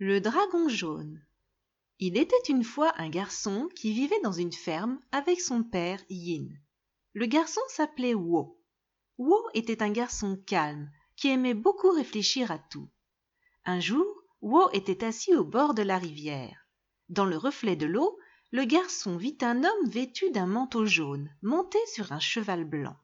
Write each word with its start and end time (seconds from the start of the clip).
Le 0.00 0.20
dragon 0.20 0.68
jaune. 0.68 1.20
Il 1.98 2.16
était 2.16 2.36
une 2.48 2.62
fois 2.62 2.92
un 2.98 3.08
garçon 3.08 3.68
qui 3.74 3.92
vivait 3.92 4.20
dans 4.22 4.30
une 4.30 4.52
ferme 4.52 5.00
avec 5.10 5.40
son 5.40 5.64
père 5.64 6.00
Yin. 6.08 6.56
Le 7.14 7.26
garçon 7.26 7.60
s'appelait 7.66 8.14
Wo. 8.14 8.62
Wo 9.18 9.36
était 9.54 9.82
un 9.82 9.90
garçon 9.90 10.40
calme 10.46 10.88
qui 11.16 11.30
aimait 11.30 11.52
beaucoup 11.52 11.90
réfléchir 11.90 12.52
à 12.52 12.60
tout. 12.60 12.88
Un 13.64 13.80
jour, 13.80 14.06
Wo 14.40 14.70
était 14.72 15.02
assis 15.02 15.34
au 15.34 15.42
bord 15.42 15.74
de 15.74 15.82
la 15.82 15.98
rivière. 15.98 16.68
Dans 17.08 17.24
le 17.24 17.36
reflet 17.36 17.74
de 17.74 17.86
l'eau, 17.86 18.20
le 18.52 18.64
garçon 18.64 19.16
vit 19.16 19.38
un 19.40 19.64
homme 19.64 19.88
vêtu 19.88 20.30
d'un 20.30 20.46
manteau 20.46 20.86
jaune, 20.86 21.28
monté 21.42 21.78
sur 21.92 22.12
un 22.12 22.20
cheval 22.20 22.62
blanc. 22.62 22.96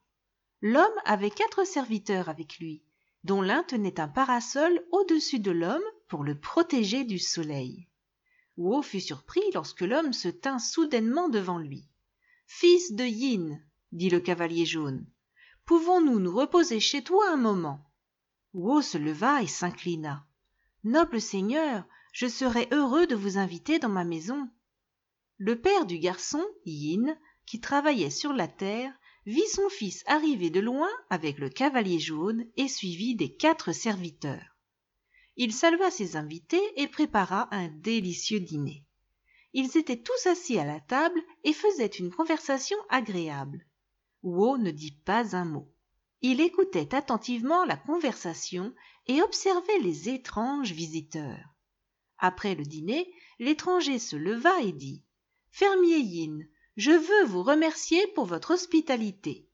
L'homme 0.62 1.00
avait 1.04 1.30
quatre 1.30 1.66
serviteurs 1.66 2.28
avec 2.28 2.60
lui, 2.60 2.84
dont 3.24 3.42
l'un 3.42 3.64
tenait 3.64 3.98
un 3.98 4.06
parasol 4.06 4.80
au-dessus 4.92 5.40
de 5.40 5.50
l'homme 5.50 5.82
pour 6.08 6.24
le 6.24 6.38
protéger 6.38 7.04
du 7.04 7.18
soleil. 7.18 7.88
Wo 8.56 8.82
fut 8.82 9.00
surpris 9.00 9.42
lorsque 9.52 9.80
l'homme 9.80 10.12
se 10.12 10.28
tint 10.28 10.58
soudainement 10.58 11.28
devant 11.28 11.58
lui. 11.58 11.88
Fils 12.46 12.92
de 12.92 13.04
Yin, 13.04 13.60
dit 13.92 14.10
le 14.10 14.20
cavalier 14.20 14.66
jaune, 14.66 15.06
pouvons-nous 15.64 16.20
nous 16.20 16.34
reposer 16.34 16.78
chez 16.78 17.02
toi 17.02 17.30
un 17.30 17.36
moment? 17.36 17.90
Wo 18.52 18.82
se 18.82 18.98
leva 18.98 19.42
et 19.42 19.46
s'inclina. 19.46 20.26
Noble 20.84 21.20
seigneur, 21.20 21.84
je 22.12 22.28
serais 22.28 22.68
heureux 22.70 23.06
de 23.06 23.16
vous 23.16 23.38
inviter 23.38 23.78
dans 23.78 23.88
ma 23.88 24.04
maison. 24.04 24.48
Le 25.38 25.60
père 25.60 25.86
du 25.86 25.98
garçon, 25.98 26.44
Yin, 26.64 27.18
qui 27.46 27.60
travaillait 27.60 28.10
sur 28.10 28.32
la 28.32 28.46
terre, 28.46 28.92
vit 29.26 29.48
son 29.48 29.68
fils 29.68 30.04
arriver 30.06 30.50
de 30.50 30.60
loin 30.60 30.90
avec 31.10 31.38
le 31.38 31.48
cavalier 31.48 31.98
jaune 31.98 32.46
et 32.56 32.68
suivi 32.68 33.16
des 33.16 33.34
quatre 33.34 33.72
serviteurs. 33.72 34.53
Il 35.36 35.52
salua 35.52 35.90
ses 35.90 36.16
invités 36.16 36.62
et 36.76 36.86
prépara 36.86 37.48
un 37.54 37.68
délicieux 37.68 38.40
dîner. 38.40 38.84
Ils 39.52 39.76
étaient 39.76 40.02
tous 40.02 40.26
assis 40.26 40.58
à 40.58 40.64
la 40.64 40.80
table 40.80 41.20
et 41.42 41.52
faisaient 41.52 41.86
une 41.86 42.12
conversation 42.12 42.76
agréable. 42.88 43.66
Wo 44.22 44.56
ne 44.58 44.70
dit 44.70 44.98
pas 45.04 45.36
un 45.36 45.44
mot. 45.44 45.70
Il 46.22 46.40
écoutait 46.40 46.94
attentivement 46.94 47.64
la 47.64 47.76
conversation 47.76 48.74
et 49.06 49.22
observait 49.22 49.80
les 49.80 50.08
étranges 50.08 50.72
visiteurs. 50.72 51.54
Après 52.18 52.54
le 52.54 52.64
dîner, 52.64 53.12
l'étranger 53.38 53.98
se 53.98 54.16
leva 54.16 54.62
et 54.62 54.72
dit 54.72 55.02
Fermier 55.50 55.98
Yin, 55.98 56.48
je 56.76 56.90
veux 56.90 57.24
vous 57.26 57.42
remercier 57.42 58.06
pour 58.14 58.24
votre 58.24 58.52
hospitalité. 58.54 59.48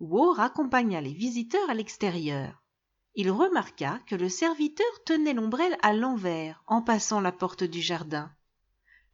Wo 0.00 0.32
raccompagna 0.32 1.00
les 1.00 1.12
visiteurs 1.12 1.68
à 1.68 1.74
l'extérieur. 1.74 2.61
Il 3.14 3.30
remarqua 3.30 3.98
que 4.06 4.14
le 4.14 4.28
serviteur 4.28 4.86
tenait 5.04 5.34
l'ombrelle 5.34 5.76
à 5.82 5.92
l'envers 5.92 6.62
en 6.66 6.80
passant 6.80 7.20
la 7.20 7.32
porte 7.32 7.62
du 7.62 7.82
jardin. 7.82 8.32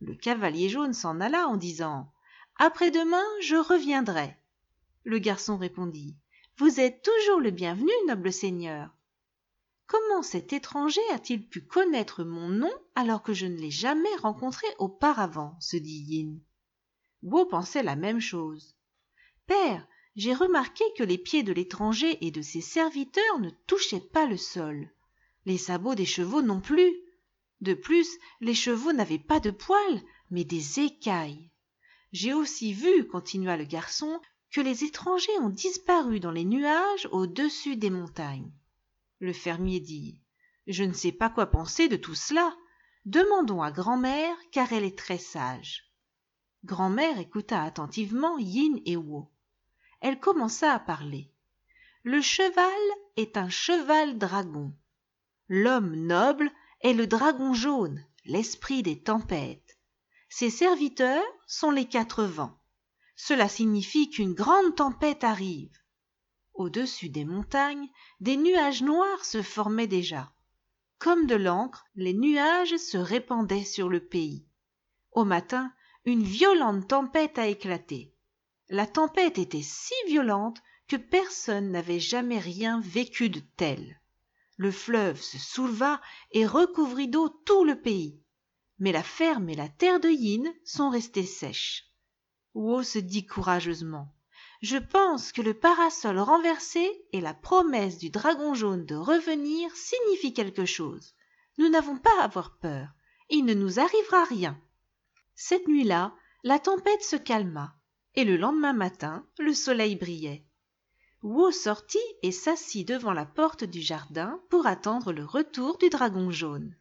Le 0.00 0.14
cavalier 0.14 0.68
jaune 0.68 0.94
s'en 0.94 1.20
alla 1.20 1.48
en 1.48 1.56
disant 1.56 2.12
Après-demain, 2.56 3.24
je 3.42 3.56
reviendrai. 3.56 4.36
Le 5.02 5.18
garçon 5.18 5.56
répondit 5.56 6.16
Vous 6.58 6.78
êtes 6.78 7.02
toujours 7.02 7.40
le 7.40 7.50
bienvenu, 7.50 7.90
noble 8.06 8.32
seigneur. 8.32 8.94
Comment 9.88 10.22
cet 10.22 10.52
étranger 10.52 11.00
a-t-il 11.12 11.48
pu 11.48 11.62
connaître 11.62 12.22
mon 12.22 12.48
nom 12.50 12.72
alors 12.94 13.22
que 13.22 13.32
je 13.32 13.46
ne 13.46 13.56
l'ai 13.56 13.70
jamais 13.70 14.14
rencontré 14.20 14.66
auparavant? 14.78 15.56
se 15.60 15.76
dit 15.76 16.04
Yin. 16.06 16.40
Wo 17.22 17.46
pensait 17.46 17.82
la 17.82 17.96
même 17.96 18.20
chose. 18.20 18.76
Père, 19.46 19.88
j'ai 20.18 20.34
remarqué 20.34 20.82
que 20.96 21.04
les 21.04 21.16
pieds 21.16 21.44
de 21.44 21.52
l'étranger 21.52 22.18
et 22.26 22.32
de 22.32 22.42
ses 22.42 22.60
serviteurs 22.60 23.38
ne 23.38 23.50
touchaient 23.68 24.00
pas 24.00 24.26
le 24.26 24.36
sol. 24.36 24.90
Les 25.46 25.58
sabots 25.58 25.94
des 25.94 26.06
chevaux 26.06 26.42
non 26.42 26.60
plus. 26.60 26.92
De 27.60 27.72
plus, 27.72 28.08
les 28.40 28.56
chevaux 28.56 28.92
n'avaient 28.92 29.20
pas 29.20 29.38
de 29.38 29.52
poils, 29.52 30.02
mais 30.32 30.42
des 30.42 30.80
écailles. 30.80 31.52
J'ai 32.10 32.34
aussi 32.34 32.72
vu, 32.72 33.06
continua 33.06 33.56
le 33.56 33.62
garçon, 33.62 34.20
que 34.50 34.60
les 34.60 34.82
étrangers 34.82 35.38
ont 35.40 35.50
disparu 35.50 36.18
dans 36.18 36.32
les 36.32 36.44
nuages 36.44 37.08
au-dessus 37.12 37.76
des 37.76 37.90
montagnes. 37.90 38.50
Le 39.20 39.32
fermier 39.32 39.78
dit 39.78 40.20
Je 40.66 40.82
ne 40.82 40.94
sais 40.94 41.12
pas 41.12 41.30
quoi 41.30 41.46
penser 41.46 41.86
de 41.86 41.96
tout 41.96 42.16
cela. 42.16 42.56
Demandons 43.04 43.62
à 43.62 43.70
grand-mère, 43.70 44.36
car 44.50 44.72
elle 44.72 44.84
est 44.84 44.98
très 44.98 45.18
sage. 45.18 45.92
Grand-mère 46.64 47.20
écouta 47.20 47.62
attentivement 47.62 48.36
Yin 48.38 48.80
et. 48.84 48.96
Elle 50.00 50.20
commença 50.20 50.72
à 50.72 50.78
parler. 50.78 51.32
Le 52.04 52.20
cheval 52.20 52.64
est 53.16 53.36
un 53.36 53.48
cheval 53.48 54.18
dragon. 54.18 54.72
L'homme 55.48 55.94
noble 55.94 56.50
est 56.82 56.92
le 56.92 57.06
dragon 57.06 57.54
jaune, 57.54 58.04
l'esprit 58.24 58.82
des 58.82 59.02
tempêtes. 59.02 59.78
Ses 60.28 60.50
serviteurs 60.50 61.24
sont 61.46 61.70
les 61.70 61.86
quatre 61.86 62.24
vents. 62.24 62.58
Cela 63.16 63.48
signifie 63.48 64.10
qu'une 64.10 64.34
grande 64.34 64.76
tempête 64.76 65.24
arrive. 65.24 65.76
Au-dessus 66.54 67.08
des 67.08 67.24
montagnes, 67.24 67.88
des 68.20 68.36
nuages 68.36 68.82
noirs 68.82 69.24
se 69.24 69.42
formaient 69.42 69.86
déjà. 69.86 70.32
Comme 70.98 71.26
de 71.26 71.34
l'encre, 71.34 71.84
les 71.94 72.14
nuages 72.14 72.76
se 72.76 72.98
répandaient 72.98 73.64
sur 73.64 73.88
le 73.88 74.00
pays. 74.00 74.46
Au 75.12 75.24
matin, 75.24 75.72
une 76.04 76.22
violente 76.22 76.88
tempête 76.88 77.38
a 77.38 77.46
éclaté. 77.46 78.14
La 78.70 78.86
tempête 78.86 79.38
était 79.38 79.62
si 79.62 79.94
violente 80.06 80.60
que 80.88 80.96
personne 80.96 81.70
n'avait 81.70 82.00
jamais 82.00 82.38
rien 82.38 82.80
vécu 82.80 83.30
de 83.30 83.40
tel. 83.56 84.00
Le 84.58 84.70
fleuve 84.70 85.20
se 85.20 85.38
souleva 85.38 86.00
et 86.32 86.44
recouvrit 86.44 87.08
d'eau 87.08 87.28
tout 87.28 87.64
le 87.64 87.80
pays. 87.80 88.20
Mais 88.78 88.92
la 88.92 89.02
ferme 89.02 89.48
et 89.48 89.54
la 89.54 89.68
terre 89.68 90.00
de 90.00 90.10
Yin 90.10 90.52
sont 90.64 90.90
restées 90.90 91.24
sèches. 91.24 91.84
Wo 92.54 92.82
se 92.82 92.98
dit 92.98 93.24
courageusement. 93.24 94.14
Je 94.60 94.76
pense 94.76 95.32
que 95.32 95.42
le 95.42 95.54
parasol 95.54 96.18
renversé 96.18 96.90
et 97.12 97.20
la 97.20 97.34
promesse 97.34 97.96
du 97.98 98.10
dragon 98.10 98.54
jaune 98.54 98.84
de 98.84 98.96
revenir 98.96 99.70
signifient 99.76 100.34
quelque 100.34 100.64
chose. 100.64 101.14
Nous 101.56 101.68
n'avons 101.68 101.96
pas 101.96 102.20
à 102.20 102.24
avoir 102.24 102.58
peur. 102.58 102.88
Il 103.30 103.44
ne 103.44 103.54
nous 103.54 103.78
arrivera 103.78 104.24
rien. 104.24 104.60
Cette 105.34 105.68
nuit-là, 105.68 106.14
la 106.42 106.58
tempête 106.58 107.02
se 107.02 107.16
calma, 107.16 107.77
et 108.18 108.24
le 108.24 108.36
lendemain 108.36 108.72
matin, 108.72 109.24
le 109.38 109.54
soleil 109.54 109.94
brillait. 109.94 110.42
Wu 111.22 111.52
sortit 111.52 111.98
et 112.24 112.32
s'assit 112.32 112.86
devant 112.86 113.12
la 113.12 113.24
porte 113.24 113.62
du 113.62 113.80
jardin 113.80 114.40
pour 114.50 114.66
attendre 114.66 115.12
le 115.12 115.24
retour 115.24 115.78
du 115.78 115.88
dragon 115.88 116.32
jaune. 116.32 116.74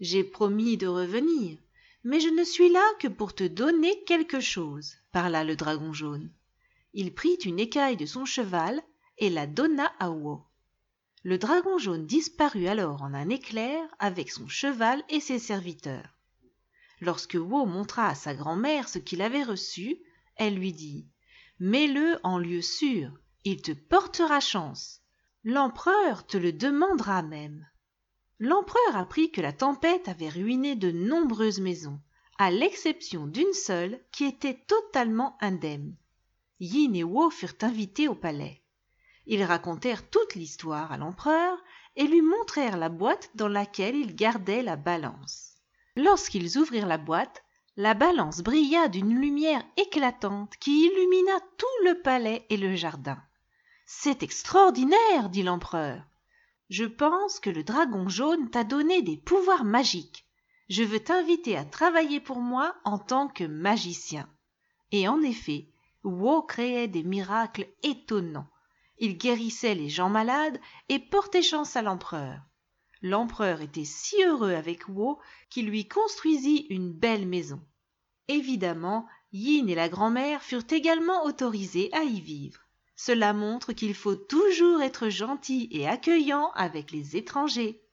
J'ai 0.00 0.24
promis 0.24 0.76
de 0.76 0.88
revenir, 0.88 1.58
mais 2.02 2.18
je 2.18 2.26
ne 2.26 2.42
suis 2.42 2.70
là 2.70 2.82
que 2.98 3.06
pour 3.06 3.36
te 3.36 3.44
donner 3.44 4.02
quelque 4.02 4.40
chose, 4.40 4.96
parla 5.12 5.44
le 5.44 5.54
dragon 5.54 5.92
jaune. 5.92 6.28
Il 6.92 7.14
prit 7.14 7.38
une 7.44 7.60
écaille 7.60 7.96
de 7.96 8.06
son 8.06 8.24
cheval 8.24 8.82
et 9.18 9.30
la 9.30 9.46
donna 9.46 9.92
à 10.00 10.10
Wo. 10.10 10.42
Le 11.22 11.38
dragon 11.38 11.78
jaune 11.78 12.04
disparut 12.04 12.66
alors 12.66 13.02
en 13.02 13.14
un 13.14 13.28
éclair 13.28 13.80
avec 14.00 14.28
son 14.28 14.48
cheval 14.48 15.04
et 15.08 15.20
ses 15.20 15.38
serviteurs. 15.38 16.18
Lorsque 17.00 17.38
Wo 17.40 17.64
montra 17.64 18.08
à 18.08 18.16
sa 18.16 18.34
grand-mère 18.34 18.88
ce 18.88 18.98
qu'il 18.98 19.22
avait 19.22 19.44
reçu, 19.44 20.00
elle 20.36 20.56
lui 20.56 20.72
dit 20.72 21.08
Mets-le 21.60 22.18
en 22.22 22.38
lieu 22.38 22.62
sûr, 22.62 23.12
il 23.44 23.62
te 23.62 23.72
portera 23.72 24.40
chance. 24.40 25.00
L'empereur 25.44 26.26
te 26.26 26.36
le 26.36 26.52
demandera 26.52 27.22
même. 27.22 27.66
L'empereur 28.38 28.96
apprit 28.96 29.30
que 29.30 29.40
la 29.40 29.52
tempête 29.52 30.08
avait 30.08 30.28
ruiné 30.28 30.74
de 30.74 30.90
nombreuses 30.90 31.60
maisons, 31.60 32.00
à 32.38 32.50
l'exception 32.50 33.26
d'une 33.26 33.52
seule 33.52 34.00
qui 34.10 34.24
était 34.24 34.64
totalement 34.66 35.36
indemne. 35.40 35.96
Yin 36.58 36.96
et 36.96 37.04
Wo 37.04 37.30
furent 37.30 37.54
invités 37.62 38.08
au 38.08 38.14
palais. 38.14 38.62
Ils 39.26 39.44
racontèrent 39.44 40.08
toute 40.08 40.34
l'histoire 40.34 40.92
à 40.92 40.96
l'empereur 40.96 41.56
et 41.96 42.06
lui 42.06 42.22
montrèrent 42.22 42.76
la 42.76 42.88
boîte 42.88 43.30
dans 43.34 43.48
laquelle 43.48 43.96
ils 43.96 44.14
gardaient 44.14 44.62
la 44.62 44.76
balance. 44.76 45.56
Lorsqu'ils 45.96 46.58
ouvrirent 46.58 46.86
la 46.86 46.98
boîte, 46.98 47.44
la 47.76 47.94
balance 47.94 48.40
brilla 48.40 48.86
d'une 48.86 49.18
lumière 49.18 49.64
éclatante 49.76 50.56
qui 50.60 50.86
illumina 50.86 51.40
tout 51.58 51.84
le 51.84 52.00
palais 52.02 52.46
et 52.48 52.56
le 52.56 52.76
jardin. 52.76 53.20
C'est 53.84 54.22
extraordinaire, 54.22 55.28
dit 55.28 55.42
l'empereur. 55.42 56.04
Je 56.70 56.84
pense 56.84 57.40
que 57.40 57.50
le 57.50 57.64
dragon 57.64 58.08
jaune 58.08 58.48
t'a 58.48 58.62
donné 58.62 59.02
des 59.02 59.16
pouvoirs 59.16 59.64
magiques. 59.64 60.24
Je 60.68 60.84
veux 60.84 61.00
t'inviter 61.00 61.56
à 61.56 61.64
travailler 61.64 62.20
pour 62.20 62.38
moi 62.38 62.76
en 62.84 62.98
tant 62.98 63.26
que 63.28 63.44
magicien. 63.44 64.28
Et 64.92 65.08
en 65.08 65.20
effet, 65.20 65.68
Wo 66.04 66.42
créait 66.42 66.88
des 66.88 67.02
miracles 67.02 67.66
étonnants. 67.82 68.48
Il 68.98 69.18
guérissait 69.18 69.74
les 69.74 69.88
gens 69.88 70.10
malades 70.10 70.60
et 70.88 71.00
portait 71.00 71.42
chance 71.42 71.74
à 71.74 71.82
l'empereur 71.82 72.40
l'empereur 73.04 73.60
était 73.60 73.84
si 73.84 74.16
heureux 74.24 74.54
avec 74.54 74.88
Wo 74.88 75.20
qu'il 75.50 75.66
lui 75.66 75.86
construisit 75.86 76.66
une 76.70 76.90
belle 76.90 77.28
maison. 77.28 77.60
Évidemment, 78.28 79.06
Yin 79.30 79.68
et 79.68 79.74
la 79.74 79.90
grand-mère 79.90 80.42
furent 80.42 80.64
également 80.70 81.26
autorisés 81.26 81.90
à 81.92 82.02
y 82.02 82.18
vivre. 82.20 82.60
Cela 82.96 83.34
montre 83.34 83.74
qu'il 83.74 83.94
faut 83.94 84.16
toujours 84.16 84.80
être 84.80 85.10
gentil 85.10 85.68
et 85.70 85.86
accueillant 85.86 86.50
avec 86.54 86.92
les 86.92 87.16
étrangers. 87.16 87.83